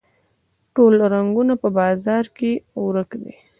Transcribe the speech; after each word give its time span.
ټوله 0.73 1.05
رنګونه 1.15 1.53
په 1.61 1.67
بازار 1.77 2.25
کې 2.37 2.51
ورک 2.85 3.09
دي 3.23 3.33